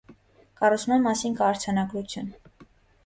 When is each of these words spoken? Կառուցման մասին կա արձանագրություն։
Կառուցման 0.61 1.05
մասին 1.07 1.37
կա 1.41 1.47
արձանագրություն։ 1.49 2.33